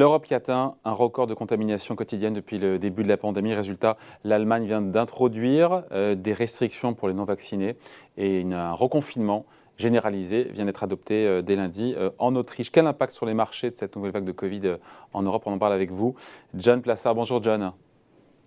[0.00, 3.52] L'Europe qui atteint un record de contamination quotidienne depuis le début de la pandémie.
[3.52, 7.76] Résultat, l'Allemagne vient d'introduire euh, des restrictions pour les non-vaccinés
[8.16, 9.44] et un reconfinement
[9.76, 12.72] généralisé vient d'être adopté euh, dès lundi euh, en Autriche.
[12.72, 14.76] Quel impact sur les marchés de cette nouvelle vague de Covid
[15.12, 15.42] en Europe?
[15.44, 16.14] On en parle avec vous.
[16.54, 17.70] John Plassard, bonjour John.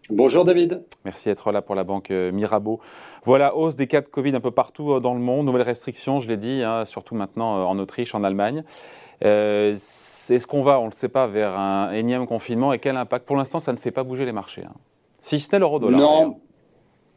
[0.09, 0.83] Bonjour David.
[1.05, 2.79] Merci d'être là pour la banque Mirabeau.
[3.23, 6.27] Voilà, hausse des cas de Covid un peu partout dans le monde, nouvelles restrictions, je
[6.27, 8.63] l'ai dit, hein, surtout maintenant en Autriche, en Allemagne.
[9.23, 12.97] Euh, est-ce qu'on va, on ne le sait pas, vers un énième confinement et quel
[12.97, 13.25] impact?
[13.25, 14.63] Pour l'instant, ça ne fait pas bouger les marchés.
[14.67, 14.73] Hein.
[15.19, 15.99] Si ce n'est l'euro-dollar.
[15.99, 16.41] Non,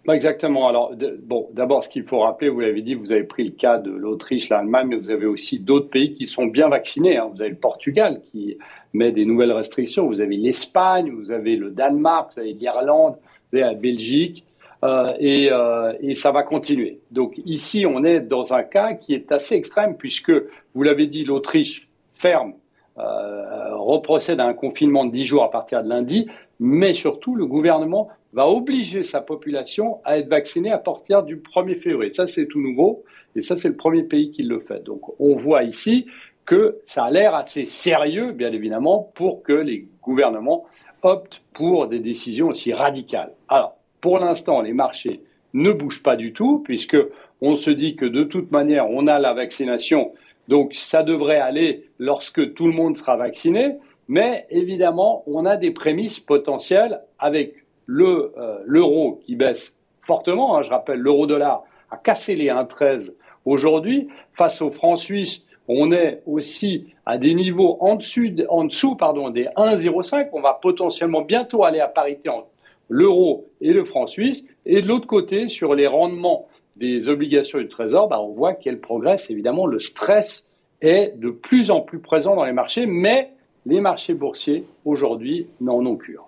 [0.06, 0.69] pas exactement.
[0.69, 3.78] Alors, bon, d'abord, ce qu'il faut rappeler, vous l'avez dit, vous avez pris le cas
[3.78, 7.19] de l'Autriche, l'Allemagne, mais vous avez aussi d'autres pays qui sont bien vaccinés.
[7.19, 7.30] Hein.
[7.34, 8.56] Vous avez le Portugal qui
[8.95, 10.06] met des nouvelles restrictions.
[10.06, 13.16] Vous avez l'Espagne, vous avez le Danemark, vous avez l'Irlande,
[13.52, 14.45] vous avez la Belgique.
[14.84, 17.00] Euh, et, euh, et, ça va continuer.
[17.11, 20.33] Donc ici, on est dans un cas qui est assez extrême puisque,
[20.75, 22.52] vous l'avez dit, l'Autriche ferme
[22.98, 26.28] euh, reprocède à un confinement de 10 jours à partir de lundi,
[26.60, 31.76] mais surtout le gouvernement va obliger sa population à être vaccinée à partir du 1er
[31.76, 32.10] février.
[32.10, 33.04] Ça, c'est tout nouveau,
[33.34, 34.84] et ça, c'est le premier pays qui le fait.
[34.84, 36.06] Donc, on voit ici
[36.44, 40.64] que ça a l'air assez sérieux, bien évidemment, pour que les gouvernements
[41.02, 43.32] optent pour des décisions aussi radicales.
[43.48, 45.22] Alors, pour l'instant, les marchés
[45.54, 46.98] ne bougent pas du tout, puisque
[47.40, 50.12] on se dit que de toute manière, on a la vaccination
[50.48, 53.77] donc ça devrait aller lorsque tout le monde sera vacciné,
[54.08, 57.54] mais évidemment, on a des prémices potentielles avec
[57.86, 60.56] le euh, l'euro qui baisse fortement.
[60.56, 63.12] Hein, je rappelle, l'euro-dollar a cassé les 1,13
[63.44, 64.08] aujourd'hui.
[64.32, 69.30] Face au franc suisse, on est aussi à des niveaux en, dessus, en dessous pardon,
[69.30, 70.28] des 1,05.
[70.32, 72.48] On va potentiellement bientôt aller à parité entre
[72.88, 74.46] l'euro et le franc suisse.
[74.64, 76.46] Et de l'autre côté, sur les rendements
[76.77, 79.30] des obligations du Trésor, bah, on voit qu'elle progresse.
[79.30, 80.46] Évidemment, le stress
[80.82, 83.32] est de plus en plus présent dans les marchés, mais
[83.67, 86.27] les marchés boursiers, aujourd'hui, n'en ont cure.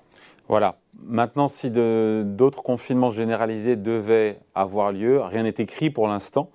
[0.49, 0.77] Voilà.
[1.01, 6.51] Maintenant, si d'autres confinements généralisés devaient avoir lieu, rien n'est écrit pour l'instant.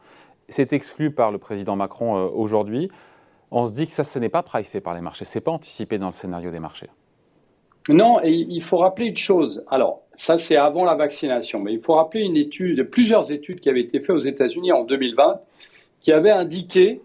[0.50, 2.90] C'est exclu par le président Macron euh, aujourd'hui.
[3.50, 5.26] On se dit que ça, ce n'est pas pricé par les marchés.
[5.26, 6.90] Ce n'est pas anticipé dans le scénario des marchés.
[7.88, 9.64] Non, et il faut rappeler une chose.
[9.70, 11.60] Alors, ça, c'est avant la vaccination.
[11.60, 14.84] Mais il faut rappeler une étude, plusieurs études qui avaient été faites aux États-Unis en
[14.84, 15.40] 2020,
[16.02, 17.02] qui avaient indiqué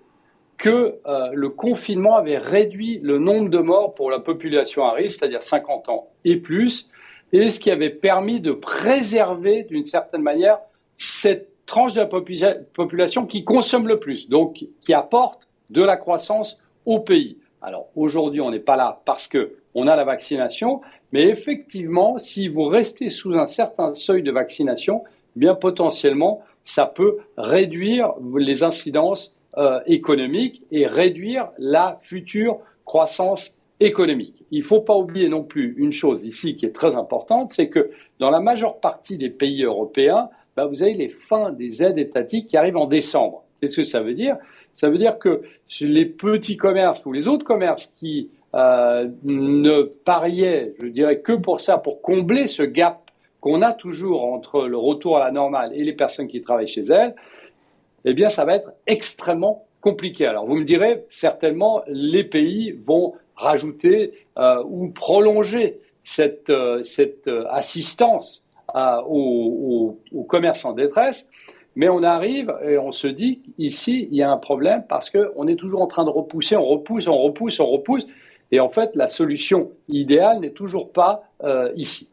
[0.58, 5.20] que euh, le confinement avait réduit le nombre de morts pour la population à risque,
[5.20, 6.90] c'est-à-dire 50 ans et plus,
[7.32, 10.58] et ce qui avait permis de préserver d'une certaine manière
[10.96, 16.58] cette tranche de la population qui consomme le plus, donc qui apporte de la croissance
[16.86, 17.38] au pays.
[17.62, 20.80] Alors aujourd'hui, on n'est pas là parce que on a la vaccination,
[21.12, 25.04] mais effectivement, si vous restez sous un certain seuil de vaccination,
[25.36, 33.54] eh bien potentiellement, ça peut réduire les incidences euh, économiques et réduire la future croissance
[33.80, 34.44] économique.
[34.50, 37.68] Il ne faut pas oublier non plus une chose ici qui est très importante, c'est
[37.68, 41.98] que dans la majeure partie des pays européens, bah, vous avez les fins des aides
[41.98, 43.44] étatiques qui arrivent en décembre.
[43.60, 44.36] Qu'est-ce que ça veut dire?
[44.74, 45.42] Ça veut dire que
[45.80, 51.60] les petits commerces ou les autres commerces qui euh, ne pariait, je dirais, que pour
[51.60, 53.10] ça, pour combler ce gap
[53.40, 56.82] qu'on a toujours entre le retour à la normale et les personnes qui travaillent chez
[56.82, 57.14] elles,
[58.10, 60.26] eh bien, ça va être extrêmement compliqué.
[60.26, 67.30] Alors, vous me direz, certainement, les pays vont rajouter euh, ou prolonger cette, euh, cette
[67.50, 70.26] assistance aux, aux,
[70.64, 71.26] en détresse.
[71.76, 75.46] Mais on arrive et on se dit ici, il y a un problème parce qu'on
[75.46, 78.04] est toujours en train de repousser, on repousse, on repousse, on repousse.
[78.50, 82.08] Et en fait, la solution idéale n'est toujours pas euh, ici.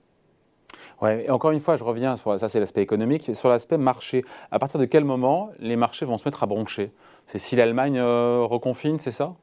[1.02, 4.22] Ouais, encore une fois, je reviens sur ça, c'est l'aspect économique, sur l'aspect marché.
[4.52, 6.92] À partir de quel moment les marchés vont se mettre à broncher?
[7.28, 9.34] C'est si l'Allemagne euh, reconfine, c'est ça?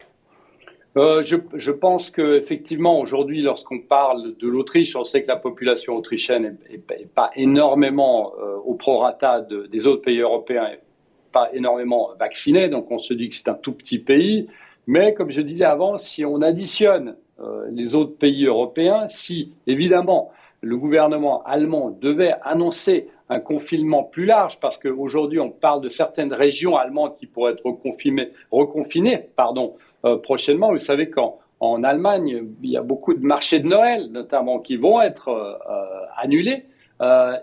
[0.97, 5.95] Euh, je, je, pense qu'effectivement, aujourd'hui, lorsqu'on parle de l'Autriche, on sait que la population
[5.97, 8.33] autrichienne n'est pas énormément
[8.65, 10.69] au prorata des autres pays européens,
[11.33, 14.49] pas énormément vaccinée, donc on se dit que c'est un tout petit pays.
[14.87, 20.31] Mais comme je disais avant, si on additionne euh, les autres pays européens, si évidemment
[20.63, 26.33] le gouvernement allemand devait annoncer un confinement plus large, parce qu'aujourd'hui on parle de certaines
[26.33, 27.65] régions allemandes qui pourraient être
[28.51, 29.75] reconfinées, pardon,
[30.05, 30.71] euh, prochainement.
[30.71, 34.77] Vous savez qu'en en Allemagne, il y a beaucoup de marchés de Noël, notamment, qui
[34.77, 35.55] vont être euh,
[36.17, 36.65] annulés.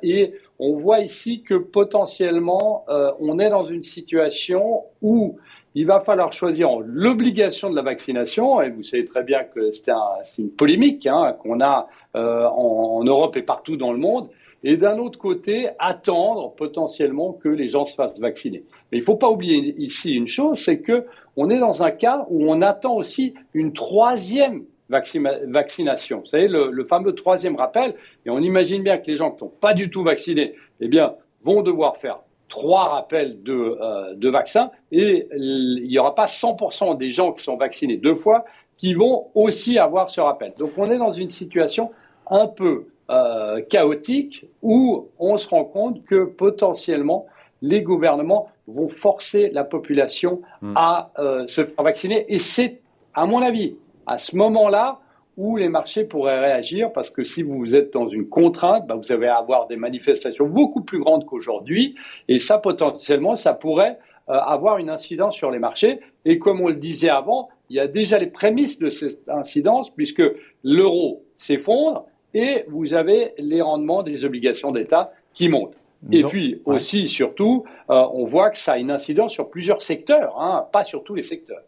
[0.04, 2.86] et on voit ici que potentiellement,
[3.20, 5.38] on est dans une situation où
[5.76, 9.92] il va falloir choisir l'obligation de la vaccination, et vous savez très bien que c'est
[10.38, 14.30] une polémique hein, qu'on a euh, en, Europe et partout dans le monde,
[14.64, 18.64] et d'un autre côté, attendre potentiellement que les gens se fassent vacciner.
[18.92, 21.06] Mais il ne faut pas oublier ici une chose, c'est que
[21.38, 26.20] on est dans un cas où on attend aussi une troisième vaccination.
[26.20, 27.96] Vous savez, le, fameux troisième rappel,
[28.26, 31.14] et on imagine bien que les gens qui sont pas du tout vaccinés, eh bien,
[31.44, 36.98] vont devoir faire trois rappels de, euh, de vaccins et il n'y aura pas 100%
[36.98, 38.44] des gens qui sont vaccinés deux fois
[38.78, 40.54] qui vont aussi avoir ce rappel.
[40.58, 41.92] Donc on est dans une situation
[42.30, 47.26] un peu euh, chaotique où on se rend compte que potentiellement
[47.62, 50.74] les gouvernements vont forcer la population hmm.
[50.76, 52.26] à euh, se faire vacciner.
[52.30, 52.82] Et c'est,
[53.14, 53.76] à mon avis,
[54.08, 55.00] à ce moment-là
[55.40, 59.10] où les marchés pourraient réagir, parce que si vous êtes dans une contrainte, bah, vous
[59.14, 61.96] allez avoir des manifestations beaucoup plus grandes qu'aujourd'hui,
[62.28, 66.02] et ça, potentiellement, ça pourrait euh, avoir une incidence sur les marchés.
[66.26, 69.90] Et comme on le disait avant, il y a déjà les prémices de cette incidence,
[69.92, 70.24] puisque
[70.62, 75.78] l'euro s'effondre et vous avez les rendements des obligations d'État qui montent.
[76.12, 80.38] Et puis aussi, surtout, euh, on voit que ça a une incidence sur plusieurs secteurs,
[80.38, 81.64] hein, pas sur tous les secteurs.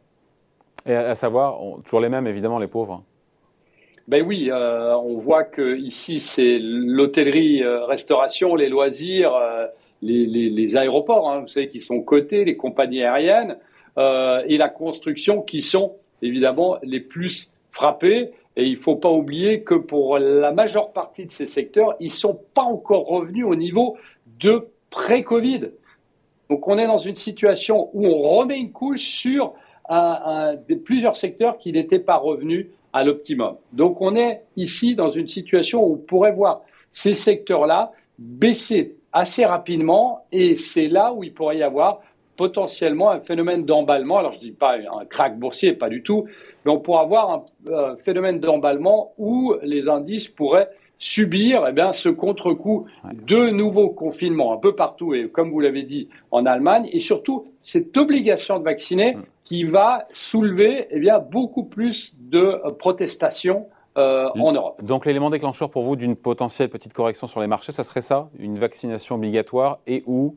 [0.85, 3.03] Et à savoir, toujours les mêmes, évidemment, les pauvres.
[4.11, 9.31] Ben oui, euh, on voit que ici c'est l'hôtellerie, euh, restauration, les loisirs,
[10.01, 13.55] les, les, aéroports, hein, vous savez, qui sont cotés, les compagnies aériennes
[13.97, 18.31] et la construction qui sont évidemment les plus frappés.
[18.57, 22.07] Et il ne faut pas oublier que pour la majeure partie de ces secteurs, ils
[22.07, 23.95] ne sont pas encore revenus au niveau
[24.41, 25.69] de pré-Covid.
[26.49, 29.53] Donc on est dans une situation où on remet une couche sur
[30.83, 33.57] plusieurs secteurs qui n'étaient pas revenus à l'optimum.
[33.73, 36.61] Donc on est ici dans une situation où on pourrait voir
[36.91, 42.01] ces secteurs-là baisser assez rapidement et c'est là où il pourrait y avoir
[42.37, 44.17] potentiellement un phénomène d'emballement.
[44.17, 46.25] Alors je ne dis pas un crack boursier, pas du tout,
[46.65, 50.69] mais on pourrait avoir un, phénomène d'emballement où les indices pourraient
[51.01, 55.81] subir eh bien, ce contre-coup de nouveaux confinements un peu partout, et comme vous l'avez
[55.81, 61.63] dit, en Allemagne, et surtout cette obligation de vacciner qui va soulever eh bien, beaucoup
[61.63, 63.65] plus de protestations
[63.97, 64.81] euh, en Europe.
[64.83, 68.29] Donc l'élément déclencheur pour vous d'une potentielle petite correction sur les marchés, ça serait ça
[68.37, 70.35] Une vaccination obligatoire et ou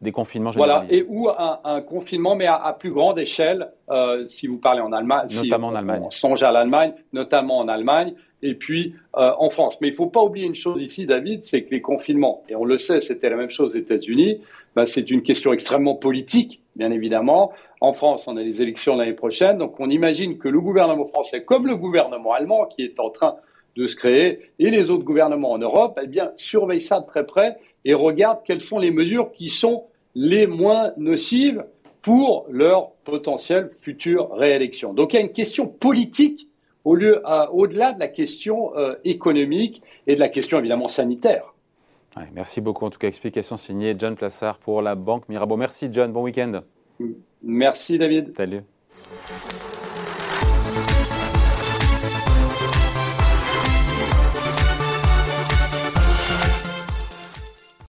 [0.00, 4.58] des confinements Voilà, et ou un, confinement, mais à, plus grande échelle, euh, si vous
[4.58, 5.26] parlez en Allemagne.
[5.34, 6.02] Notamment en Allemagne.
[6.04, 9.78] On songe à l'Allemagne, notamment en Allemagne, et puis euh, en France.
[9.80, 12.54] Mais il ne faut pas oublier une chose ici, David, c'est que les confinements, et
[12.54, 14.40] on le sait, c'était la même chose aux États-Unis,
[14.74, 17.52] ben, c'est une question extrêmement politique, bien évidemment.
[17.80, 21.42] En France, on a les élections l'année prochaine, donc on imagine que le gouvernement français,
[21.42, 23.36] comme le gouvernement allemand, qui est en train
[23.76, 27.56] de se créer, et les autres gouvernements en Europe, eh surveillent ça de très près
[27.84, 29.84] et regardent quelles sont les mesures qui sont
[30.14, 31.64] les moins nocives
[32.02, 34.94] pour leur potentielle future réélection.
[34.94, 36.48] Donc il y a une question politique
[36.86, 37.20] au lieu,
[37.52, 41.52] au-delà de la question euh, économique et de la question évidemment sanitaire.
[42.32, 42.86] merci beaucoup.
[42.86, 45.56] En tout cas, explication signée John Plassard pour la Banque Mirabeau.
[45.56, 46.62] Merci John, bon week-end.
[47.42, 48.32] Merci David.
[48.36, 48.62] Salut.